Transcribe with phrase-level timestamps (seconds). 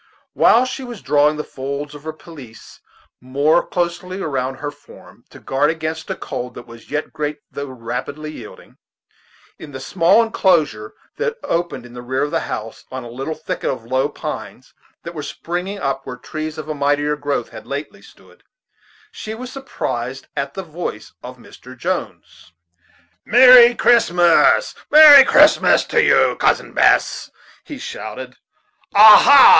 [0.33, 2.79] While she was drawing the folds of her pelisse
[3.19, 7.67] more closely around her form, to guard against a cold that was yet great though
[7.69, 8.77] rapidly yielding,
[9.59, 13.35] in the small inclosure that opened in the rear of the house on a little
[13.35, 17.67] thicket of low pines that were springing up where trees of a mightier growth had
[17.67, 18.41] lately stood,
[19.11, 21.77] she was surprised at the voice of Mr.
[21.77, 22.53] Jones.
[23.23, 27.29] "Merry Christmas, merry Christmas to you, Cousin Bess,"
[27.63, 28.37] he shouted.
[28.95, 29.49] "Ah, ha!